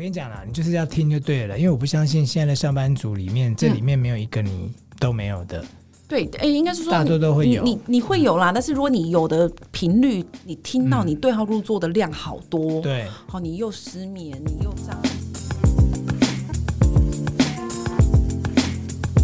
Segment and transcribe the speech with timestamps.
[0.00, 5.60] 跟你讲啦，你就是要听就对了，因为我不相信现在的上班族里面，这里面没有一个你都没有的。
[5.60, 5.66] 嗯、
[6.08, 8.50] 对，哎，应该是说大多都会有，你你，你会有啦。
[8.50, 14.98] 但是如果你有的频率，你听到你对号入座的量好多，对、嗯，好，你又失眠，你又这样。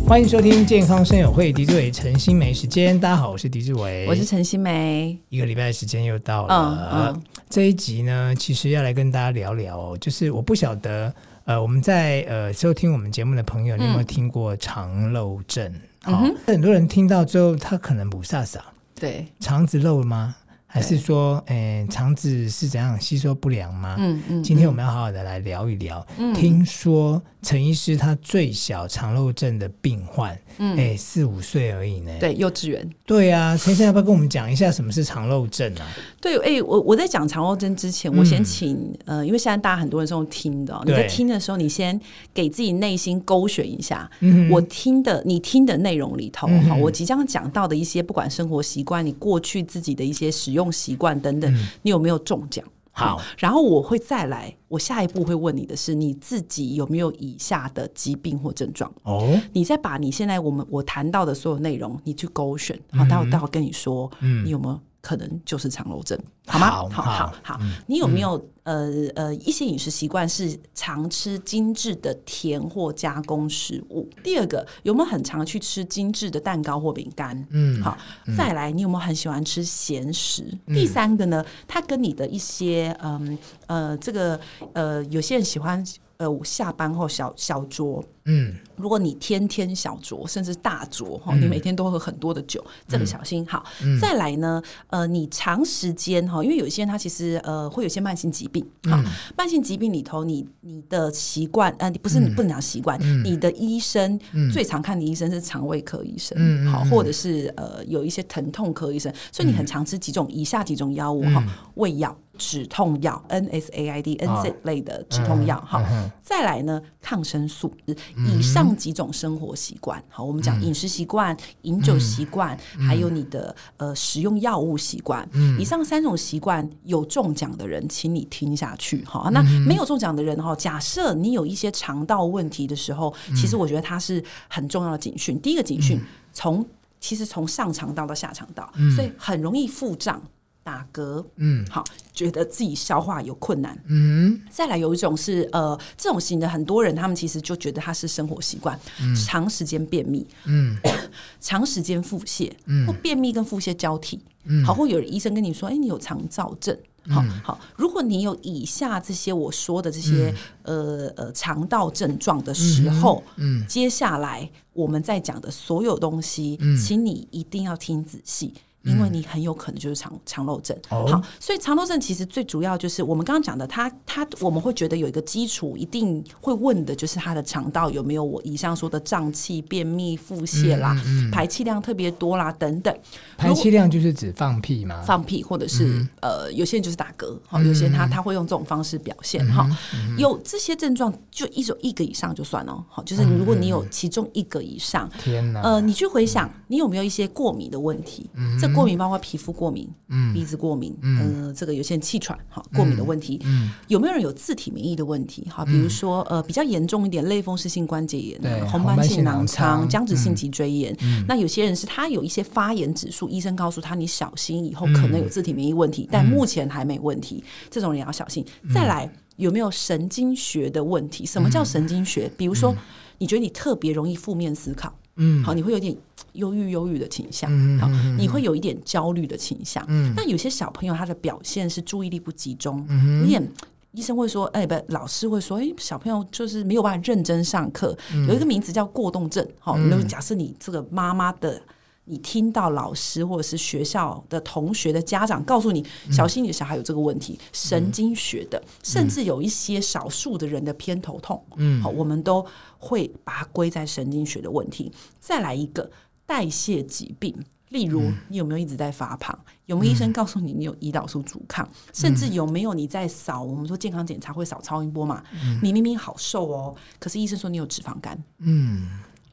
[0.06, 3.00] 欢迎收听健康生友会，狄志伟、陈新梅时间。
[3.00, 5.18] 大家好，我是狄志伟，我是陈新梅。
[5.30, 6.54] 一个礼拜的时间又到了，
[6.92, 7.22] 嗯嗯、
[7.56, 11.10] 这一集呢，其实要来跟大家聊聊哦，就是我不晓得，
[11.46, 15.72] 呃，我们在呃收听我们节目的朋友，你有没有听过肠漏症？
[16.02, 18.58] 好、嗯哦，很多人听到之后，他可能不飒飒，
[19.00, 20.36] 对，肠子漏了吗？
[20.66, 23.96] 还是说，诶，肠子是怎样吸收不良吗？
[23.98, 24.42] 嗯嗯。
[24.42, 26.04] 今天我们要好好的来聊一聊。
[26.18, 26.34] 嗯。
[26.34, 32.12] 听说陈医师他最小肠漏症的病患，嗯，诶，四五岁而已呢。
[32.20, 32.88] 对，幼稚园。
[33.06, 35.86] 对啊，陈医生要不要跟我们讲一下什么是肠漏症啊？
[36.20, 41.98] 对，诶，我我在讲肠漏症之前，我先请，呃，因为现在大家很多人是用听的，你在听的时候，你先
[42.34, 50.66] 给自己内心勾选一下，嗯，我听的，你听的内容里头，哈，我即将讲到的一些，不管生活习惯，你过去自己的一些使用。
[50.76, 51.50] 习惯等等，
[51.82, 52.62] 你有没有中奖？
[52.92, 54.54] 好，然后我会再来。
[54.68, 58.92] 我下一步会问你的是，你自己有没有以下的疾病或症状？
[59.04, 62.78] 哦，你再把你现在我们我谈到的所有内容，你去勾选。
[62.90, 66.18] 好，待会待会跟你说，嗯，你有没有可能就是肠漏症？
[66.48, 66.68] 好吗？
[66.90, 74.10] 好好好，你有没有呃呃一些饮食习惯是常吃精致的甜或加工食物？
[74.24, 77.46] 第二个，有没有很常去吃精致的蛋糕或饼干？
[77.50, 77.96] 嗯，好，
[78.36, 80.42] 再来，你有没有很喜欢吃咸食？
[80.66, 84.40] 第三个呢，它跟你的一些嗯呃这个
[84.72, 85.84] 呃有些人喜欢。
[86.18, 93.46] 呃，下班后小小酌，嗯，如果你天天小酌，甚至大酌哈，你每天都喝很多的酒，嗯、这个小心。
[93.46, 93.64] 好。
[93.82, 99.04] 嗯、再来呢，呃，你长时间哈，因为有些人他其实呃会有些慢性疾病，好，嗯、
[99.36, 112.16] 慢性疾病里头，你你的习惯，呃，你不是你不能讲习惯，嗯、你的医生、嗯、最常看的医生是肠胃科医生，嗯，好，或者是呃有一些疼痛科医生，所以你很常吃几种以下几种药物哈，嗯、胃药。
[112.36, 115.82] 止痛药，NSAID、NSAID 类的止痛药，好，
[116.22, 117.72] 再来呢，抗生素。
[117.86, 125.28] 以上几种生活习惯，好，我们讲饮食习惯、饮酒习惯，还有你的呃使用药物习惯。
[125.58, 135.40] 以上三种习惯有中奖的人，请你听下去，好，那没有中奖的人哈，假设你有一些肠道问题的时候，其实我觉得它是很重要的警讯。
[135.40, 136.00] 第一个警讯，
[136.32, 136.64] 从
[136.98, 140.20] 其实从上肠道到下肠道，所以很容易腹胀。
[140.66, 150.76] 打嗝，嗯，好，觉得自己消化有困难，嗯，再来有一种是呃，这种型的很多人，他们其实就觉得他是生活习惯，嗯，长时间便秘，嗯，
[151.38, 156.76] 长时间腹泻，嗯，或便秘跟腹泻交替，嗯，好，或有人医生跟你说，哎，你有肠燥症，
[157.08, 160.34] 好好，如果你有以下这些我说的这些
[160.64, 168.52] 呃呃肠道症状的时候，嗯，接下来我们在讲的所有东西，请你一定要听仔细。
[168.86, 182.96] 因为你很有可能就是肠肠漏症，哦、好，所以肠漏症其实最主要就是我们刚刚讲的，他他我们会觉得有一个基础，一定会问的就是他的肠道有没有我以上说的胀气、便秘、腹泻啦，嗯嗯、排气量特别多啦等等。
[183.36, 185.02] 排气量就是指放屁吗？
[185.04, 189.68] 放屁，或者是、嗯、呃，有些人就是打嗝，好，有些人他他会用这种方式表现哈。
[190.16, 198.28] 有这些症状就一种一个以上就算了，好，就是如果你有其中一个以上，天哪，呃，你去回想你有没有一些过敏的问题？
[198.34, 205.46] 嗯，这过敏包括皮肤过敏，嗯，鼻子过敏，嗯，这个有些人气喘，哈，过敏的问题，嗯，有没有人有自体免疫的问题？
[205.50, 208.38] 哈，比如说呃比较严重一点类风湿性关节炎、
[208.68, 218.44] 红斑性囊疮、僵直性脊椎炎，那有些人是他有一些发炎指数，医生告诉他你小心以后可能有自体免疫问题，但目前还没问题，这种人要小心。
[218.72, 221.24] 再来有没有神经学的问题？
[221.24, 222.30] 什么叫神经学？
[222.36, 222.74] 比如说
[223.18, 224.94] 你觉得你特别容易负面思考。
[225.18, 225.96] 嗯，好，你会有点
[226.36, 229.84] 忧郁、忧郁的倾向，好，你会有一点焦虑的倾向。
[229.88, 233.52] 嗯，那有些小朋友他的表现是注意力不集中，嗯，有点
[233.92, 237.96] 医生会说，哎，不，老师会说，哎，小朋友就是没有办法认真上课，
[238.28, 239.46] 有一个名字叫过动症。
[239.58, 241.60] 好，那假设你这个妈妈的。
[242.08, 252.46] 你听到老师或者是学校的同学的家长告诉你，小心你的小孩有这个问题，嗯、神经学的，嗯、甚至有一些少数的人的偏头痛，嗯，好，我们都
[252.78, 254.92] 会把它归在神经学的问题。
[255.18, 255.90] 再来一个
[256.26, 257.34] 代谢疾病，
[257.68, 259.38] 例如你有没有一直在发胖？
[259.46, 261.64] 嗯、有没有医生告诉你你有胰岛素阻抗？
[261.64, 263.42] 嗯、甚至有没有你在扫？
[263.42, 265.22] 我们说健康检查会扫超音波嘛？
[265.32, 268.88] 嗯、你明明好瘦哦，可是医生说你有脂肪肝，嗯。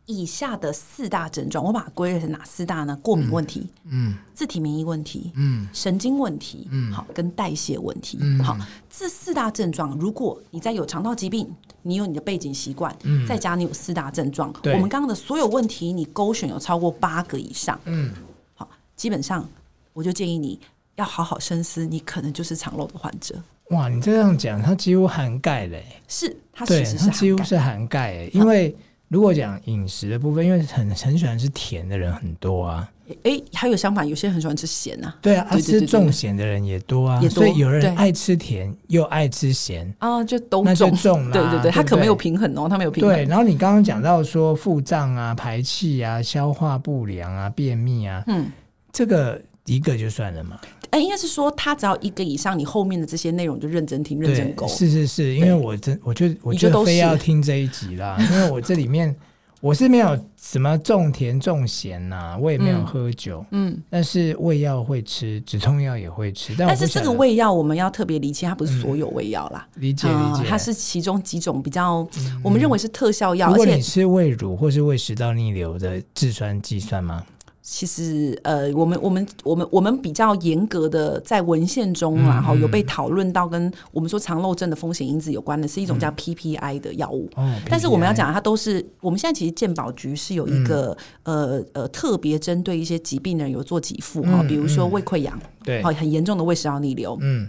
[0.05, 2.97] 以下的四大症状，我把它归类成哪四大呢？
[3.01, 8.57] 过敏问题，嗯，自体免疫问题，嗯，神经问题，嗯，好，跟代谢问题，嗯，好，
[8.89, 11.49] 这四大症状，如果你在有肠道疾病，
[11.83, 18.11] 你有你的背景习惯，嗯，再加你有四大症状，我们刚刚的所有问题，你勾选有超过八个以上，嗯，
[18.55, 19.47] 好，基本上
[19.93, 20.59] 我就建议你
[20.97, 23.41] 要好好深思，你可能就是肠漏的患者。
[23.69, 28.75] 哇，你这样讲，它几乎涵盖嘞，是，它其实是它几乎是涵盖，因为。
[29.13, 32.89] 如果讲饮食的部分，因为很很喜欢吃甜的人很多啊。
[33.07, 35.15] 哎、欸，还有相反，有些人很喜欢吃咸呐、啊。
[35.21, 37.21] 对啊，吃重咸的人也多啊。
[37.29, 41.31] 所以有人爱吃甜又爱吃咸啊，就都那就重了。
[41.31, 43.13] 对对对，他可没有平衡哦，他没有平衡。
[43.13, 48.51] 对，然后你刚刚讲到说腹胀啊、排气啊、消化不良啊、便秘啊，嗯，
[48.91, 50.59] 这个一个就算了嘛。
[50.93, 54.67] 哎，应该是说他只要一个以上，你后面的这些内容就认真听、认真勾。
[54.67, 59.15] 是是是，因为我真我就我就非要听这一集啦，因为我这里面
[59.59, 72.07] 我是没有什么种田种闲呐、啊，我也没有喝酒，嗯，但是胃药会吃，止痛药也会吃，但，但是这个胃药我们要特别理清，它不是所有胃药啦，嗯、理解理解，它是其中几种比较
[72.43, 73.49] 我们认为是特效药。
[73.49, 77.23] 如果你吃胃乳或是胃食道逆流的制酸计算吗？
[77.65, 87.29] 其实，呃，我们我们我们我们比较严格的在文献中啊，哈、嗯嗯，有被讨论到跟我们说肠漏症的风险因子有关的，是一种叫 PPI 的药物。
[87.37, 97.47] 哦、但是我们要讲，它都是我们现在其实健保局是有一个、嗯、呃呃特别针对一些疾病的人有做给付哈、嗯，比如说胃溃疡，对、嗯，很严重的胃食道逆流，嗯，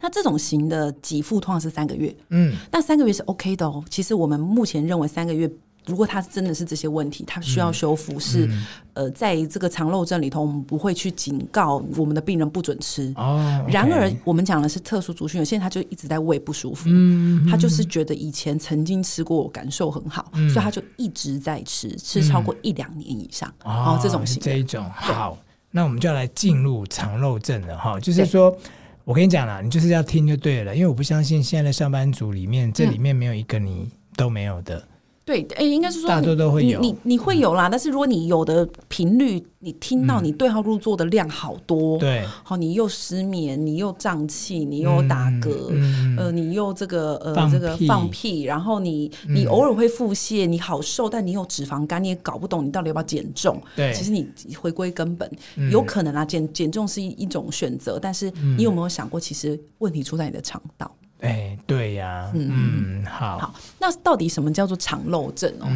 [0.00, 3.84] 那这种型的给付通常是三个月，嗯，那三个月是 OK 的哦。
[3.90, 5.52] 其实我们目前认为三个月。
[5.86, 13.12] 如果他真的是这些问题，他需要修复，是、嗯、呃，在这个肠漏症里头，我们不会去警告我们的病人不准吃。
[13.16, 23.52] 哦，然而我们讲的是特殊族群，有些人他就一直在胃不舒服，嗯，他就是觉得以前曾经吃过，感受很好，嗯、所以他就一直在吃，吃超过一两年以上。
[23.64, 25.36] 哦，这种型这一种好，
[25.72, 28.56] 那我们就要来进入肠漏症了哈，就是说
[29.04, 34.80] 我跟你讲啦，你就是要听就对了，因为我不相信现在的上班族里面，这里面没有一个你都没有的。
[35.24, 37.68] 对，哎，应该是说大多都会有，你你，你会有啦。
[37.68, 53.62] 但是如果你有的频率，你听到你对号入座的量好多，对、嗯，好，你又失眠，你又胀气，你又打嗝、嗯，呃，你又这个呃这个放屁，然后你你偶尔会腹泻，你好瘦，但你有脂肪肝，你也搞不懂你到底要不要减重。
[53.76, 54.26] 对，其实你
[54.60, 55.30] 回归根本，
[55.70, 60.92] 有可能啊，减减重是一一种选择，但是你有没有想过，其实问题出在你的肠道？
[61.22, 65.66] 哎、欸，对呀、啊，嗯，好，好，那到底什么叫做肠漏症哦？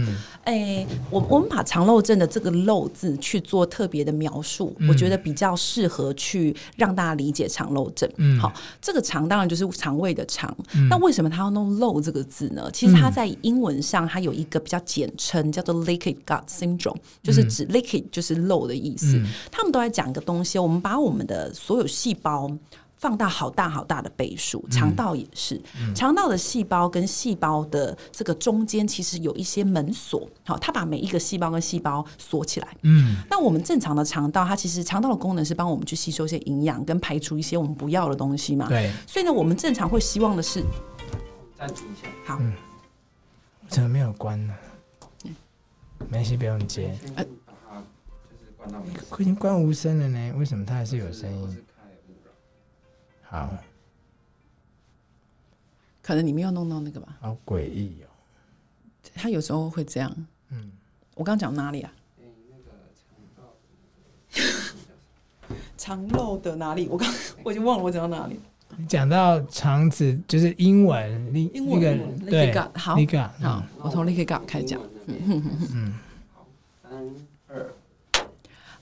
[0.43, 8.11] 哎、嗯欸，我我们把肠漏症的这个“漏”字去做特别的描述、嗯，我觉得比较适合去让大家理解肠漏症。
[8.17, 8.53] 嗯，好，
[8.83, 12.69] 这个肠当然就是肠胃的肠、嗯，那为什么它要弄“漏”这个字呢？
[12.73, 19.17] 其实它在英文上它有一个比较简称，叫做 “leaky gut syndrome”，就是指 “leaky” 就是漏的意思。
[19.17, 22.51] 嗯、他们都在讲一个东西，我们把我们的所有细胞。
[23.07, 25.63] 放大好大好大的倍数，肠道也是，
[25.95, 32.77] 肠、嗯、道的细胞跟细胞的这个中间其实有一些门锁，好，它把每一个细胞跟细胞锁起来。
[32.83, 38.67] 嗯，那我们正常的肠道，它其实肠道的功能是帮我们去吸收一些营养，跟排除一些我们不要的东西嘛。
[38.69, 40.65] 对，所以呢，我们正常会希望的是
[41.57, 42.09] 暂停一下。
[42.25, 42.53] 好，嗯、
[43.69, 44.55] 怎么没有关呢？
[46.09, 46.93] 没事，不用接。
[47.15, 47.29] 哎、欸，
[49.21, 51.57] 已经关无声了呢，为什么它还是有声音？
[53.29, 53.53] 好，
[56.03, 57.17] 可能你没有弄到那个吧。
[57.21, 58.07] 好诡异哦，
[59.15, 60.15] 他有时候会这样。
[60.51, 60.71] 嗯，
[61.15, 61.93] 我刚讲哪里啊？
[65.77, 66.89] 肠漏的哪里？
[66.89, 68.41] 我刚我已经忘了我讲到哪里。
[68.77, 72.97] 你讲到肠子就是英文，英文对，好，
[73.41, 74.81] 好，我从 gut 开始讲。
[75.07, 75.43] 嗯
[75.73, 75.95] 嗯。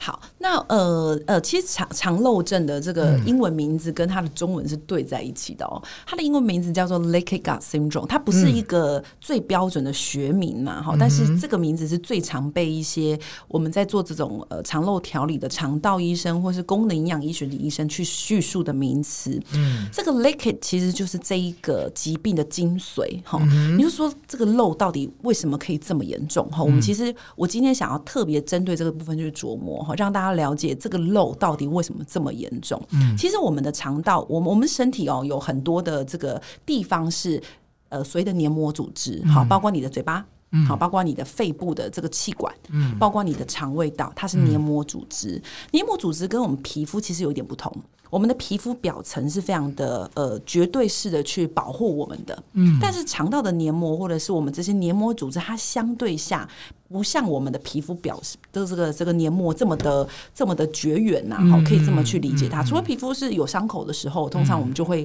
[0.04, 5.80] 好，那呃呃，其实肠肠漏症的这个英文名字跟它的中文是对在一起的哦。
[5.82, 10.98] 嗯、它的英文名字叫做 Leaky Gut Syndrome，它不是一个最标准的学名嘛，哈、嗯。
[10.98, 13.18] 但是这个名字是最常被一些
[13.48, 19.40] 我们在做这种呃肠漏调理的肠道医生或是功能营养医学的医生去叙述的名词。
[19.54, 23.78] 嗯，这个 Leaky 其实就是这一个疾病的精髓哈、嗯。
[23.78, 26.66] 你就说这个漏到底为什么可以这么严重哈、嗯？
[26.66, 29.93] 我们其实我今天想要特别针对这个部分去琢磨哈。
[29.96, 32.80] 让大家了解这个漏到底为什么这么严重？
[32.92, 37.42] 嗯，其实我们的肠道，我们我们身体哦，有很多的这个地方是
[37.88, 45.40] 呃所谓的黏膜组织，好，包括你的嘴巴，嗯，好，包括你的肺部的这个气管，嗯，包括你的肠胃道，它是黏膜组织。
[45.72, 47.72] 黏膜组织跟我们皮肤其实有一点不同。
[48.10, 56.48] 我们的皮肤表层是非常的呃绝对式的去保护我们的，嗯，但是肠道的黏膜或者是我们这些黏膜组织，它相对下
[56.94, 62.62] 不像我们的皮肤表示的这个这个黏膜这么的这么的绝缘呐，好，可以这么去理解它。
[62.62, 65.04] 除了皮肤是有伤口的时候，通常我们就会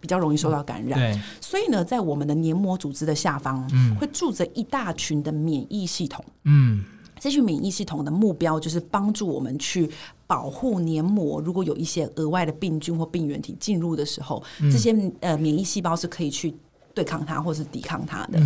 [0.00, 0.98] 比较容易受到感染。
[0.98, 6.24] 对，所以呢，在我们的黏膜组织的下方，嗯会住着一大群的免疫系统。
[6.42, 6.84] 嗯，
[7.20, 9.88] 这群免疫系统的目标就是帮助我们去
[10.26, 14.42] 保护黏膜，如果有一些额外的病菌或病原体进入的时候，
[14.72, 16.52] 这些呃免疫细胞是可以去。
[16.98, 18.40] 对抗它，或是抵抗它的，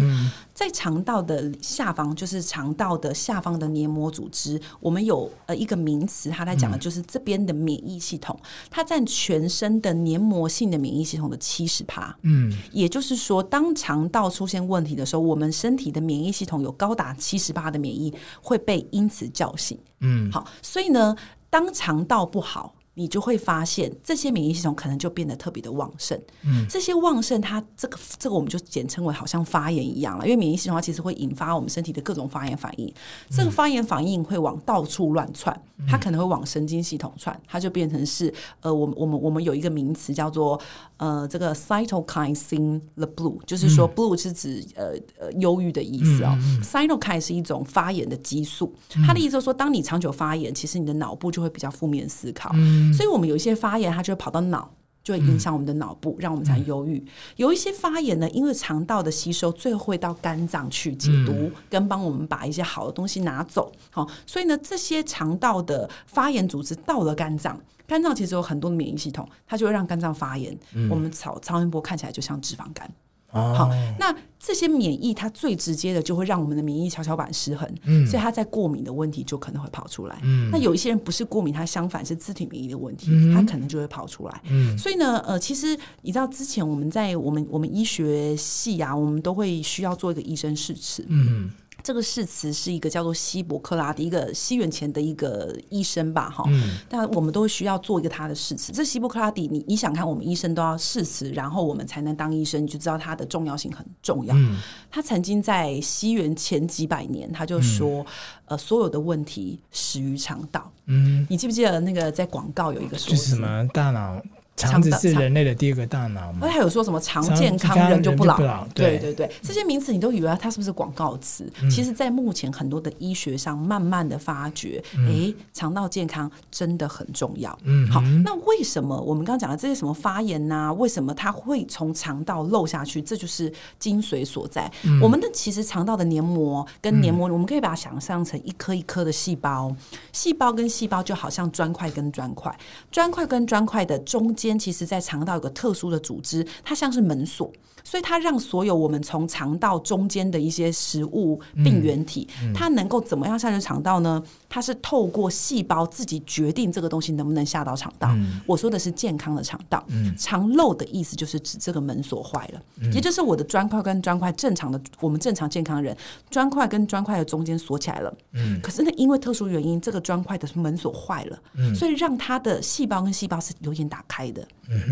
[0.53, 12.15] 在肠道的下方，就是肠道的下方的黏膜组织，我们有呃一个名词，它在讲的就是这边的免疫系统，它占全身的黏膜性的免疫系统的七十趴。
[12.25, 19.79] 嗯，也就是说，当肠道出现问题的时候，我们身体的免疫系统有高达七十趴的免疫会被因此叫醒。
[20.01, 21.17] 嗯，好，所以呢，
[21.49, 22.75] 当肠道不好。
[22.95, 26.21] 你就会发现，这些免疫系统可能就变得特别的旺盛。
[26.45, 30.25] 嗯，这些旺盛，它这个这个我们就简称为好像发炎一样了。
[30.25, 32.87] 因为免疫系统它其实会引发我们身体的各种发炎反应。
[32.87, 32.95] 嗯、
[33.31, 35.59] 这个发炎反应会往到处乱窜，
[35.89, 40.61] 它可能会往神经系统窜，它就变成是呃，我们我们我们有一个名词叫做
[40.99, 46.37] 呃，这个 cytokine in the blue，就是说 blue 是指呃呃忧郁的意思哦。
[46.63, 48.75] cytokine 是一种发炎的激素，
[49.07, 52.51] 它的意思就是说，当你长久发炎，其实你的脑部就会比较负面思考。
[52.55, 54.71] 嗯所以，我们有一些发炎，它就会跑到脑，
[55.03, 57.05] 就会影响我们的脑部，让我们产生忧郁。
[57.37, 63.73] 有一些发炎呢，因为肠道的吸收，最后会到肝脏去解毒，跟帮我们把一些好的东西拿走。
[63.91, 70.57] 好，所以呢，这些肠道的发炎组织到了肝脏，肝脏其实有很多的免疫系统，它就会让肝脏发炎。
[70.91, 72.91] 我们超超音波看起来就像脂肪肝。
[73.33, 80.19] 好，那这些免疫它最直接的就会让我们的免疫跷跷板失衡，嗯，所以它在过敏的问题就可能会跑出来。
[80.25, 84.43] 嗯，那有一些人不是过敏，他相反是自体免疫的问题，他可能就会跑出来。
[84.51, 91.05] 嗯，所以呢，呃，其实你知道之前我们在我们我们医学系啊，我们都会需要做一个医生试吃。
[91.09, 91.53] 嗯。
[91.83, 98.73] 这个誓词是一个叫做希伯克拉的一个西元前的一个医生吧，哈、嗯，但我们都需要做一个他的誓词。
[98.73, 104.35] 这希伯克拉底，你你想看，我们医生都要誓词，然后我们才能当医生，你就知道他的重要性很重要。
[104.37, 104.59] 嗯、
[104.91, 108.07] 他曾经在西元前几百年，他就说，嗯、
[108.47, 110.71] 呃，所有的问题始于肠道。
[110.87, 114.23] 嗯，你记不记得那个在广告有一个说是什么大脑？
[114.57, 116.41] 肠子是人类的第二个大脑吗？
[116.43, 118.67] 而且还有说什么肠健康人就不老？
[118.75, 121.51] 对对对，这些名词你都以为它是不是广告词？
[121.71, 127.59] 其实，在目前很多的医学上，慢慢的发觉，哎，肠道健康真的很重要。
[127.65, 130.73] 嗯，好，那为什么我们刚刚讲的这些什么发炎呐？
[130.73, 133.01] 为什么它会从肠道漏下去？
[133.03, 134.71] 这就是精髓所在。
[135.01, 139.75] 我们的其实肠道的黏膜跟黏膜，我们可以把它想象成一颗一颗的细胞，
[140.13, 142.55] 细胞跟细胞就好像砖块跟砖块，
[142.91, 144.59] 砖块跟砖块的中间。
[144.59, 147.51] 其实，在肠道有个特殊的组织，它像是门锁，
[147.83, 154.23] 所以它让所有我们从肠道中间的一些食物、病原体，嗯嗯、它能够怎么样下去肠道呢？
[154.49, 158.09] 它是透过细胞自己决定这个东西能不能下到肠道。
[158.13, 165.97] 嗯、我说的是健康的肠道，嗯、肠漏的意思就是指这个门锁坏了，嗯、也就是我的砖块跟砖块正常的，我们正常健康的人，
[166.31, 168.15] 砖块跟砖块的中间锁起来了。
[168.33, 174.32] 嗯、可是呢，因为特殊原因，这个砖块的门锁坏了，嗯、所以让它的细胞跟细胞是有点打开的。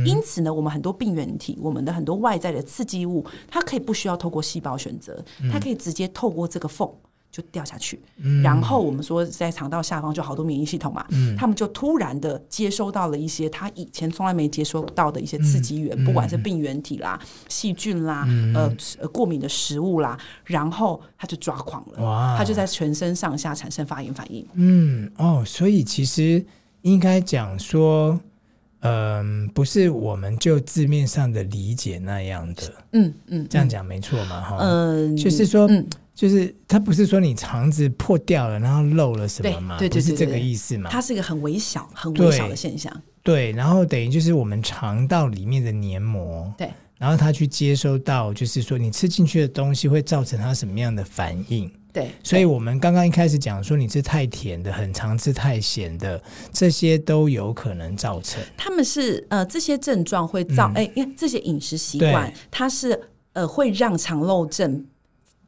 [0.05, 6.89] 因此呢，我们很多病原体，我们的很多外在的刺激物，它可以不需要透过细胞选择，它可以直接透过这个缝
[7.31, 8.01] 就掉下去。
[8.17, 17.17] 嗯、然后我们说，在肠道下方就好多免疫系统嘛，嗯、他们就突然的接收到了一些他以前从来没接收到的一些刺激源，嗯、不管是病原体啦、
[17.49, 18.53] 细菌啦、嗯、
[18.99, 24.45] 呃过敏的食物啦，然后他就抓狂了，哇他就在全身上下产生发炎反应。
[24.55, 26.45] 嗯，哦，所以其实
[26.83, 28.19] 应该讲说。
[28.81, 35.69] 嗯，不是我们就字面上的理解那样的，嗯嗯，这样讲没错嘛，哈，嗯，就是说，
[36.15, 42.91] 就是它不是说你肠子破掉了，然后漏了什么嘛，对，就是这个意思嘛，它是一个很微小、很微小的现象，
[43.23, 51.73] 对，然后等于就是我们肠道里面的黏膜，对，然后他去接收到，就是说你吃进去的东西会造成他什么样的反应。
[51.95, 58.43] 对，所以我们刚刚一开始讲说，你吃太甜的，很常吃太咸的，这些都有可能造成。
[58.55, 63.01] 他们是呃，这些症状会造哎，因为、这些饮食习惯，它是
[63.33, 64.85] 呃会让肠漏症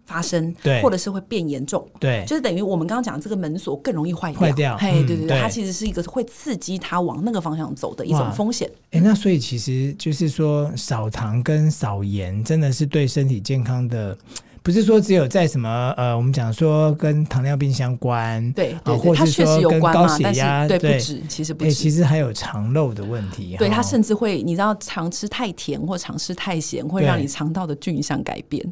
[0.05, 8.69] 发生，对，或者是会变严重，对，就是等于我们刚刚讲这个门锁更容易坏掉，坏掉，嘿，对对对，它其实是一个会刺激它往那个方向走的一种风险。
[8.91, 14.17] 哎、欸，那所以其实就是说，少糖跟少盐真的是对身体健康的。
[14.65, 23.57] 不是说只有在什么呃，我们讲说跟糖尿病相关，对，对，或者是说跟高血压，对，不止，其实不止，欸，其实还有肠漏的问题。
[23.59, 28.65] 对，它甚至会，你知道，常吃太甜或常吃太咸，会让你肠道的菌相改变。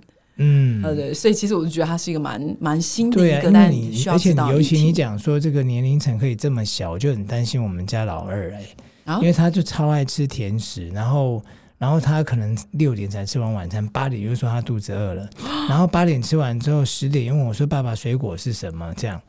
[0.43, 4.47] 嗯，呃，对，所以其实我就觉得它是一个蛮蛮新的一个，但你需要知道。
[4.47, 8.65] 而且尤其你讲说这个年龄层可以这么小，我就很担心我们家老二哎、
[9.05, 11.43] 欸，因为他就超爱吃甜食，然后
[11.77, 15.29] 然后他可能六点才吃完晚餐，八点又说他肚子饿了，
[15.69, 19.21] 然后八点吃完之后十点又问我说爸爸水果是什么这样。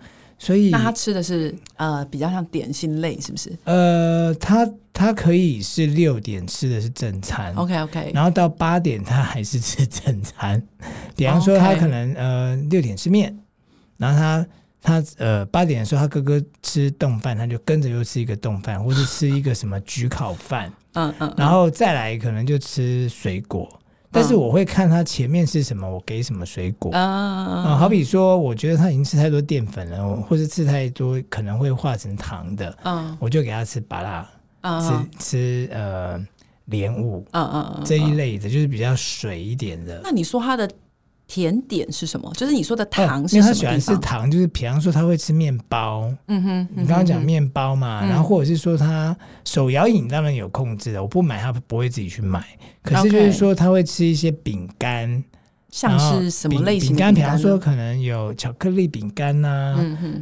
[0.43, 3.55] 所以，那他吃的是呃比较像点心类，是不是？
[3.65, 10.59] 呃，他他可以是六点吃的是正餐，OK OK，然后到八点他还是吃正餐。
[11.15, 13.37] 比方说，他可能.呃六点吃面，
[13.97, 14.47] 然后他
[14.81, 23.69] 他呃八点的时候他哥哥吃冻饭，他就跟着又吃一个冻饭，或是吃一个什么焗烤饭，嗯嗯，然后再来可能就吃水果。
[24.11, 27.77] 但是我会看他前面是什么，我给什么水果啊、嗯？
[27.77, 34.27] 好比说，我觉得他已经吃太多淀粉了，或是吃太多可能会化成糖的，嗯，我就给他吃芭乐，
[34.61, 36.19] 嗯、吃吃呃
[36.65, 40.01] 莲雾，嗯嗯嗯，这一类的，就是比较水一点的。
[40.03, 40.69] 那你说他的？
[41.33, 42.29] 甜点是什么？
[42.35, 43.41] 就是你说的糖是什么？
[43.41, 46.11] 因为他喜欢吃糖，就是比方说他会吃面包。
[46.27, 52.43] 嗯哼，你刚刚讲面包嘛，然后或者是说他手摇饮当然有控制的，我不买他不会自己去买。
[52.83, 55.23] 可是就是说他会吃一些饼干，
[55.69, 57.13] 像是什么类型饼干？
[57.13, 59.73] 比方说可能有巧克力饼干呐，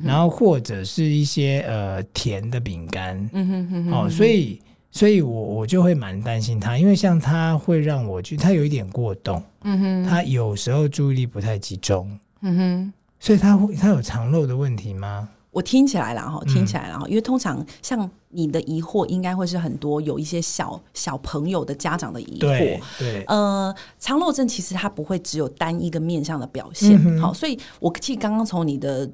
[0.04, 3.18] 然后或者是一些呃甜的饼干。
[3.34, 4.62] 嗯哼哼，哦，所以。
[4.92, 15.30] 所以我我就会蛮担心他，因为像他会让我去，他有一点过动，嗯哼，他有时候注意力不太集中，嗯哼，所以他会他有肠漏的问题吗？
[15.52, 23.24] 我听起来了哈，听起来了哈，因为通常像你的疑惑，应该会是很多有一些小小朋友的家长的疑惑，对，对。
[23.28, 29.10] 呃，肠漏症其实它不会只有单一个面向的表现，嗯、好，所以我其实刚刚从你的。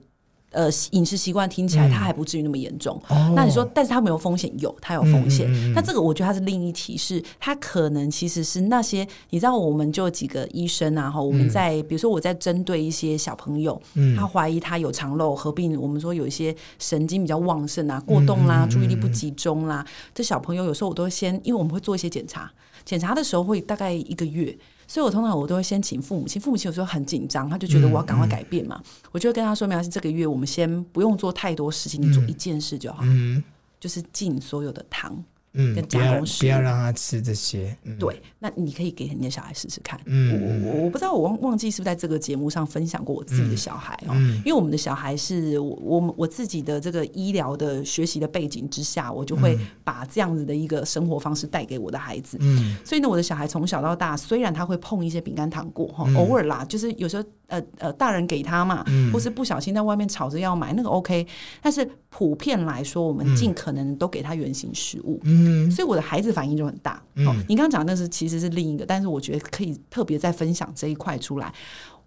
[0.55, 3.00] 呃，饮食习惯听起来他还不至于那么严重。
[3.09, 4.50] 嗯、那你说，但是他没有风险？
[4.57, 5.51] 有，他有风险。
[5.74, 22.50] 那这个我觉得它是另一提示，他可能其实是那些你知道，我们就有几个医生啊，哈，我们在、嗯、比如说我在针对一些小朋友，嗯、他怀疑他有肠漏合并，我们说有一些神经比较旺盛啊，过动啦，嗯、注意力不集中啦，这小朋友有时候我都会先，因为我们会做一些检查，
[22.85, 24.57] 检查的时候会大概一个月。
[24.88, 26.42] 所以，我通常我都会先请父母亲。
[26.42, 28.81] 父母亲有时候很紧张，他就觉得我要赶快改变嘛。
[29.12, 33.44] 我就会跟他说明：是这个月我们先不用做太多事情，你做一件事就好，嗯、
[33.79, 35.24] 就是禁所有的糖。
[35.55, 37.75] 嗯，跟加工食不要让他吃这些。
[37.83, 40.00] 嗯、对，那你可以给你的小孩试试看。
[40.05, 52.37] 嗯，我我我不知道我忘忘记是不是在这个节目上分享过我自己的小孩哦，嗯、因为我们的小孩是我我我自己的这个医疗的学习的背景之下，我就会把这样子的一个生活方式带给我的孩子。
[52.41, 57.24] 嗯，所以呢，我的小孩从小到大，虽然他会碰一些饼干糖果哈，偶尔啦，就是有时候。
[57.48, 61.25] 呃呃，大人给他嘛，嗯、或是不小心在外面吵着要买那个 OK，
[61.62, 67.01] 但是普遍来说，我们尽可能都给他原型食物，嗯，所以我的孩子反应就很大。
[67.16, 71.53] 嗯、哦，你刚刚讲那是其实是另一个，但是我觉得可以特别再分享这一块出来。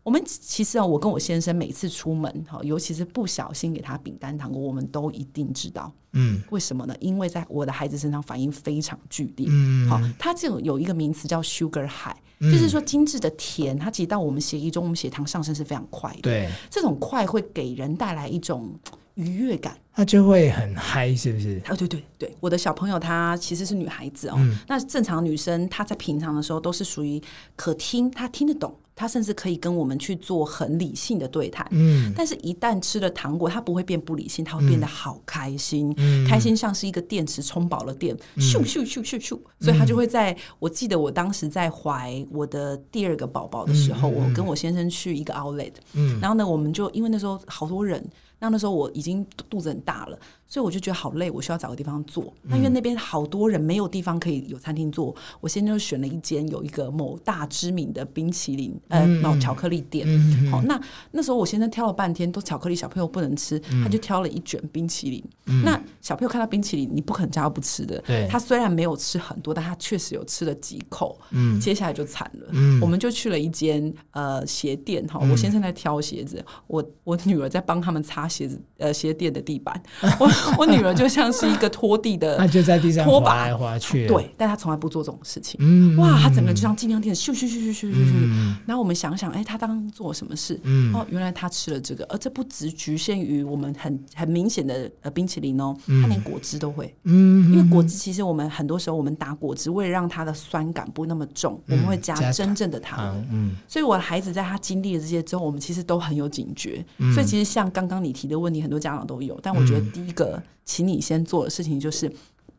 [0.08, 5.92] 我们其实啊，我跟我先生每次出门哈，尤其是不小心给他饼干糖果，我们都一定知道。
[6.12, 6.94] 嗯，为什么呢？
[6.98, 9.46] 因为在我的孩子身上反应非常剧烈。
[9.50, 16.20] 嗯，好，他这种有一个名词叫 sugar high，就是说精致的甜，它其实到我们血液中，我们血糖上升是非常快的。
[16.22, 18.80] 对，这种快会给人带来一种
[19.16, 21.60] 愉悦感，他就会很嗨，是不是？
[21.66, 24.36] 啊，对对对，我的小朋友她其实是女孩子哦。
[24.38, 27.22] 嗯，那正常女生她在平常的时候都是属于
[27.54, 28.74] 可听，她听得懂。
[28.98, 40.36] 他甚至可以跟我们去做很理性的对谈，嗯，但是，一旦吃了糖果，他不会变不理性，他会变得好开心，嗯，开心像是一个电池充饱了电，咻咻咻咻咻，所以他就会在。
[40.58, 48.04] 我记得我当时在怀我的第二个宝宝的时候，我跟我先生去一个 outlet，嗯，然后呢，我们就因为那时候好多人。
[48.40, 52.32] 那那时候我已经肚子很大了，所以我就觉得好累，我需要找个地方坐。
[52.42, 60.06] 那因为那边好多人，没有地方可以有餐厅坐，我现在就选了一间有一个某大知名的冰淇淋呃，某巧克力店。
[60.50, 65.22] 好，那那时候我先生挑了半天，都巧克力小朋友不能吃，他就挑了一卷冰淇淋。
[65.64, 68.02] 那小朋友看到冰淇淋，你不可能叫他不吃的。
[68.28, 71.18] 他虽然没有吃很多，但他确实有吃了几口。
[71.60, 72.48] 接下来就惨了。
[72.80, 78.28] 我们就去了一间呃鞋店哈，我先生在挑鞋子，我我女儿在帮他们擦。
[78.28, 79.82] 鞋子呃，鞋垫的地板，
[80.20, 85.58] 我我女儿就像是一个拖地的， 那就在地上滑来滑去，对，但她从来不做这种事情。
[85.60, 88.54] 嗯，哇，她整个就像尽量店，咻咻咻咻咻咻咻。
[88.66, 90.58] 然后我们想想，哎，她当做什么事？
[90.62, 96.94] 嗯，哦，原来他吃了这个，而这不只局限于我们很很明显的呃冰淇淋哦，他连果汁都会。
[97.04, 103.16] 嗯，因为果汁其实我们很多时候我们打果汁，为了让它的酸感不那么重，我们会加真正的糖。
[103.30, 106.84] 嗯，所以我的孩子在他经历了这些之后，我们其实都很有警觉。
[107.14, 112.10] 所以其实像刚刚你提的问题，很多家长都有，但我觉得第一个，请你先做的事情就是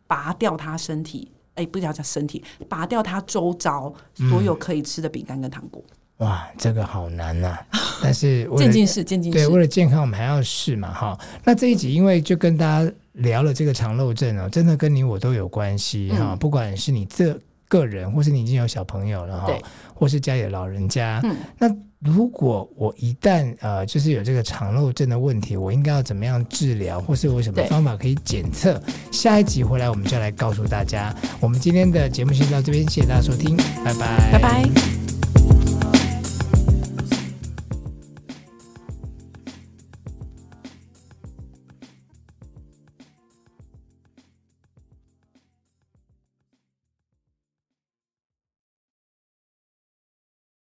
[0.07, 5.83] 拔掉他身体，哎，不要讲身体，拔掉他周遭所有可以吃的饼干跟糖果。
[6.19, 7.79] 哇，这个好难呐、啊！
[8.03, 11.17] 但是渐进式，渐进式，对，为了健康，我们还要试嘛，哈。
[11.43, 16.37] 那这一集因为就跟大家聊了这个肠漏症哦，真的跟你我都有关系哈、嗯。
[16.37, 17.37] 不管是你这
[17.69, 19.53] 个人，或是你已经有小朋友了哈，
[19.93, 28.81] 或是家里的老人家，嗯，那如果我一旦呃，就是有这个肠漏症的问题，我应该要怎么样治疗，或是有什么方法可以检测？
[29.09, 31.15] 下一集回来我们就来告诉大家。
[31.39, 33.55] 我们今天的节目先到这边，谢谢大家收听，
[33.85, 34.98] 拜拜，拜拜。